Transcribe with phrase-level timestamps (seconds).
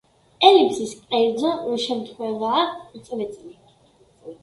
[0.47, 1.53] ელიფსის კერძო
[1.85, 2.67] შემთხვევაა
[3.07, 3.59] წრეწირი.